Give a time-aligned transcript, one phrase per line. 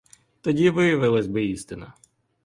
[0.41, 1.93] Тоді виявилась би істина.